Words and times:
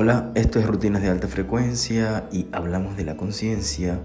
Hola, 0.00 0.30
esto 0.36 0.60
es 0.60 0.66
Rutinas 0.68 1.02
de 1.02 1.08
Alta 1.08 1.26
Frecuencia 1.26 2.28
y 2.30 2.46
hablamos 2.52 2.96
de 2.96 3.04
la 3.04 3.16
conciencia. 3.16 3.98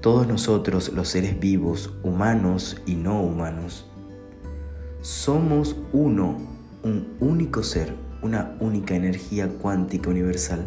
Todos 0.00 0.26
nosotros, 0.26 0.92
los 0.92 1.08
seres 1.08 1.38
vivos, 1.38 1.94
humanos 2.02 2.82
y 2.84 2.96
no 2.96 3.22
humanos, 3.22 3.88
somos 5.02 5.76
uno, 5.92 6.36
un 6.82 7.14
único 7.20 7.62
ser, 7.62 7.94
una 8.22 8.56
única 8.58 8.96
energía 8.96 9.46
cuántica 9.46 10.10
universal, 10.10 10.66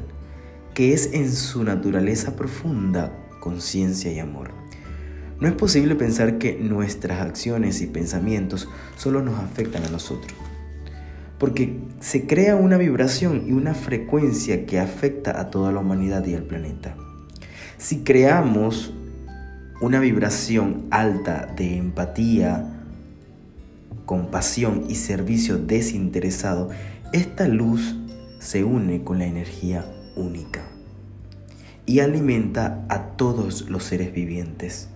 que 0.74 0.94
es 0.94 1.12
en 1.12 1.30
su 1.30 1.66
naturaleza 1.66 2.38
profunda 2.38 3.12
conciencia 3.42 4.14
y 4.14 4.20
amor. 4.20 4.52
No 5.42 5.50
es 5.50 5.56
posible 5.56 5.96
pensar 5.96 6.38
que 6.38 6.58
nuestras 6.58 7.20
acciones 7.20 7.82
y 7.82 7.88
pensamientos 7.88 8.70
solo 8.96 9.22
nos 9.22 9.38
afectan 9.40 9.84
a 9.84 9.90
nosotros 9.90 10.34
porque 11.44 11.78
se 12.00 12.26
crea 12.26 12.56
una 12.56 12.78
vibración 12.78 13.44
y 13.46 13.52
una 13.52 13.74
frecuencia 13.74 14.66
que 14.66 14.80
afecta 14.80 15.42
a 15.42 15.50
toda 15.50 15.74
la 15.74 15.82
humanidad 15.82 16.26
y 16.26 16.36
al 16.36 16.44
planeta. 16.44 16.96
Si 17.78 18.06
creamos 18.06 18.94
una 19.82 20.00
vibración 20.00 20.86
alta 20.90 21.54
de 21.58 21.76
empatía, 21.76 22.86
compasión 24.06 24.86
y 24.88 24.96
servicio 24.96 25.58
desinteresado, 25.58 26.70
esta 27.12 27.50
luz 27.50 27.94
se 28.40 28.64
une 28.64 29.04
con 29.04 29.20
la 29.20 29.26
energía 29.26 29.84
única 30.16 30.62
y 31.86 32.00
alimenta 32.00 32.86
a 32.88 33.18
todos 33.18 33.70
los 33.70 33.84
seres 33.84 34.14
vivientes. 34.14 34.88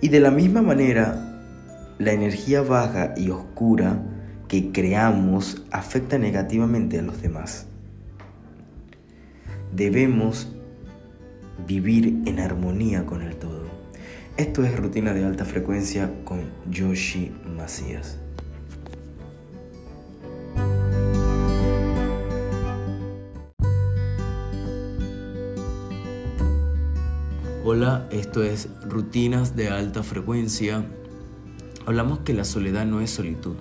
Y 0.00 0.08
de 0.08 0.18
la 0.18 0.32
misma 0.32 0.62
manera, 0.62 1.28
la 2.00 2.10
energía 2.10 2.62
baja 2.62 3.14
y 3.16 3.30
oscura 3.30 4.02
que 4.52 4.70
creamos 4.70 5.62
afecta 5.70 6.18
negativamente 6.18 6.98
a 6.98 7.02
los 7.02 7.22
demás. 7.22 7.68
Debemos 9.74 10.52
vivir 11.66 12.20
en 12.26 12.38
armonía 12.38 13.06
con 13.06 13.22
el 13.22 13.36
todo. 13.36 13.64
Esto 14.36 14.62
es 14.62 14.76
Rutina 14.76 15.14
de 15.14 15.24
Alta 15.24 15.46
Frecuencia 15.46 16.12
con 16.24 16.50
Yoshi 16.70 17.32
Macías. 17.56 18.18
Hola, 27.64 28.06
esto 28.10 28.42
es 28.42 28.68
Rutinas 28.86 29.56
de 29.56 29.70
Alta 29.70 30.02
Frecuencia. 30.02 30.84
Hablamos 31.86 32.18
que 32.18 32.34
la 32.34 32.44
soledad 32.44 32.84
no 32.84 33.00
es 33.00 33.08
solitud 33.08 33.56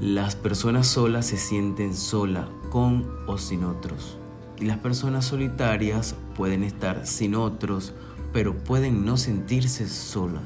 las 0.00 0.36
personas 0.36 0.86
solas 0.86 1.26
se 1.26 1.38
sienten 1.38 1.94
sola 1.94 2.50
con 2.70 3.08
o 3.26 3.38
sin 3.38 3.64
otros. 3.64 4.18
Y 4.58 4.66
las 4.66 4.78
personas 4.78 5.24
solitarias 5.24 6.14
pueden 6.36 6.64
estar 6.64 7.06
sin 7.06 7.34
otros, 7.34 7.94
pero 8.32 8.54
pueden 8.54 9.06
no 9.06 9.16
sentirse 9.16 9.88
solas. 9.88 10.42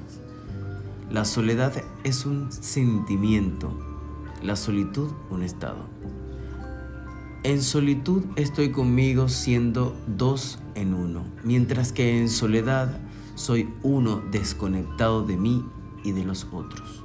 La 1.10 1.24
soledad 1.24 1.72
es 2.04 2.26
un 2.26 2.52
sentimiento, 2.52 3.72
la 4.40 4.54
solitud 4.54 5.10
un 5.30 5.42
estado. 5.42 5.84
En 7.42 7.60
solitud 7.62 8.22
estoy 8.36 8.70
conmigo 8.70 9.28
siendo 9.28 9.96
dos 10.06 10.60
en 10.76 10.94
uno, 10.94 11.24
mientras 11.42 11.92
que 11.92 12.20
en 12.20 12.28
soledad 12.28 13.00
soy 13.34 13.68
uno 13.82 14.22
desconectado 14.30 15.24
de 15.24 15.36
mí 15.36 15.64
y 16.04 16.12
de 16.12 16.24
los 16.24 16.46
otros. 16.52 17.02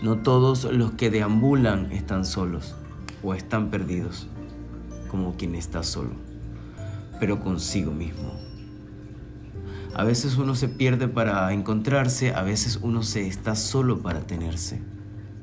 No 0.00 0.18
todos 0.18 0.64
los 0.64 0.92
que 0.92 1.10
deambulan 1.10 1.90
están 1.90 2.24
solos 2.24 2.76
o 3.22 3.34
están 3.34 3.70
perdidos, 3.70 4.28
como 5.10 5.36
quien 5.36 5.56
está 5.56 5.82
solo, 5.82 6.12
pero 7.18 7.40
consigo 7.40 7.90
mismo. 7.90 8.32
A 9.94 10.04
veces 10.04 10.36
uno 10.36 10.54
se 10.54 10.68
pierde 10.68 11.08
para 11.08 11.52
encontrarse, 11.52 12.32
a 12.32 12.42
veces 12.42 12.78
uno 12.80 13.02
se 13.02 13.26
está 13.26 13.56
solo 13.56 14.00
para 14.00 14.20
tenerse. 14.20 14.80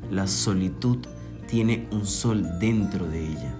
La 0.09 0.27
solitud 0.27 0.99
tiene 1.47 1.89
un 1.91 2.05
sol 2.05 2.57
dentro 2.57 3.07
de 3.07 3.31
ella. 3.31 3.53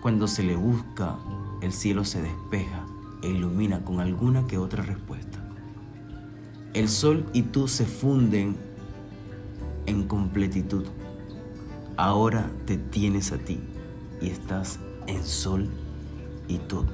Cuando 0.00 0.26
se 0.26 0.42
le 0.42 0.56
busca, 0.56 1.18
el 1.60 1.72
cielo 1.74 2.06
se 2.06 2.22
despeja 2.22 2.86
e 3.22 3.28
ilumina 3.28 3.84
con 3.84 4.00
alguna 4.00 4.46
que 4.46 4.56
otra 4.56 4.82
respuesta. 4.82 5.38
El 6.72 6.88
sol 6.88 7.26
y 7.34 7.42
tú 7.42 7.68
se 7.68 7.84
funden 7.84 8.56
en 9.86 10.06
completitud. 10.06 10.84
Ahora 11.96 12.50
te 12.66 12.76
tienes 12.76 13.32
a 13.32 13.38
ti 13.38 13.60
y 14.20 14.30
estás 14.30 14.78
en 15.06 15.24
sol 15.24 15.68
y 16.48 16.58
todo. 16.58 16.86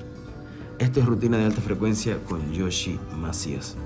Esto 0.78 1.00
es 1.00 1.06
rutina 1.06 1.36
de 1.36 1.44
alta 1.44 1.60
frecuencia 1.60 2.22
con 2.24 2.52
Yoshi 2.52 2.98
Macías. 3.16 3.76